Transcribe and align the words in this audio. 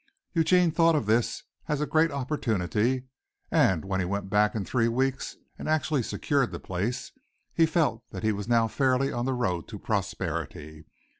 Eugene 0.33 0.71
thought 0.71 0.95
of 0.95 1.05
this 1.05 1.43
as 1.67 1.79
a 1.79 1.85
great 1.85 2.09
opportunity, 2.09 3.03
and 3.51 3.85
when 3.85 3.99
he 3.99 4.05
went 4.07 4.31
back 4.31 4.55
in 4.55 4.65
three 4.65 4.87
weeks 4.87 5.35
and 5.59 5.69
actually 5.69 6.01
secured 6.01 6.49
the 6.51 6.59
place, 6.59 7.11
he 7.53 7.67
felt 7.67 8.01
that 8.09 8.23
he 8.23 8.31
was 8.31 8.47
now 8.47 8.67
fairly 8.67 9.11
on 9.11 9.25
the 9.25 9.35
road 9.35 9.67
to 9.67 9.77
prosperity. 9.77 10.87